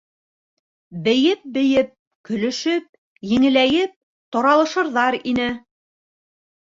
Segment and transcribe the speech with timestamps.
[1.07, 1.91] Бейеп-бейеп,
[2.29, 2.87] көлөшөп,
[3.35, 3.95] еңеләйеп
[4.37, 5.47] таралышырҙар ине...